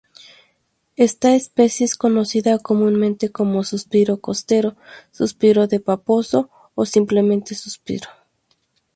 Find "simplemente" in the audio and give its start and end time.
6.87-7.53